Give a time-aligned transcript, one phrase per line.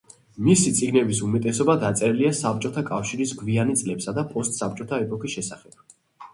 [0.45, 5.83] მისი წიგნების უმეტესობა დაწერილია საბჭოთა კავშირის გვიანი წლებსა და პოსტსაბჭოთა ეპოქის შესახებ.